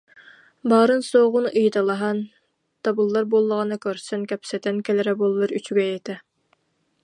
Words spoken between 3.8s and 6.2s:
көрсөн, кэпсэтэн кэлэрэ буоллар үчүгэй этэ